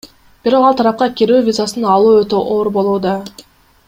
[0.45, 3.15] Бирок ал тарапка кирүү визасын алуу өтө оор болууда.